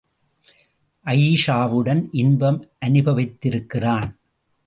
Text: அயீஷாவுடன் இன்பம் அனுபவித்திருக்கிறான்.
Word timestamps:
அயீஷாவுடன் 1.05 2.01
இன்பம் 2.11 2.59
அனுபவித்திருக்கிறான். 2.85 4.09